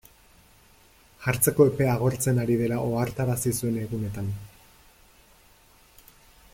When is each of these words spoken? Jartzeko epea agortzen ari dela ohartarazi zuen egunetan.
Jartzeko 1.25 1.67
epea 1.71 1.91
agortzen 1.97 2.39
ari 2.45 2.55
dela 2.63 2.79
ohartarazi 2.87 3.53
zuen 3.61 3.77
egunetan. 3.83 4.35